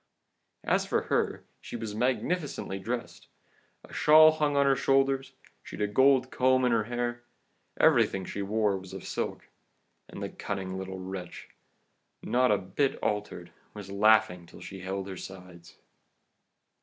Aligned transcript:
As 0.63 0.83
for 0.87 1.03
her, 1.13 1.43
she 1.61 1.75
was 1.75 1.93
magnificently 1.93 2.79
dressed, 2.79 3.27
a 3.83 3.93
shawl 3.93 4.31
hung 4.31 4.57
on 4.57 4.65
her 4.65 4.75
shoulders, 4.75 5.33
she'd 5.61 5.79
a 5.79 5.85
gold 5.85 6.31
comb 6.31 6.65
in 6.65 6.71
her 6.71 6.85
hair, 6.85 7.21
everything 7.79 8.25
she 8.25 8.41
wore 8.41 8.75
was 8.79 8.93
of 8.93 9.03
silk; 9.03 9.47
and 10.09 10.23
the 10.23 10.29
cunning 10.29 10.75
little 10.75 10.97
wretch, 10.97 11.49
not 12.23 12.49
a 12.51 12.57
bit 12.57 12.95
altered, 13.03 13.51
was 13.75 13.91
laughing 13.91 14.47
till 14.47 14.59
she 14.59 14.79
held 14.79 15.07
her 15.07 15.17
sides. 15.17 15.75